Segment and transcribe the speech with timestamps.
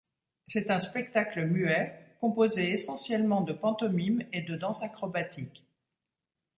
[0.47, 5.63] C'est un spectacle muet, composé essentiellement de pantomime et de danse acrobatique.